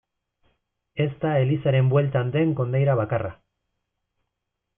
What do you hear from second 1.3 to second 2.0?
elizaren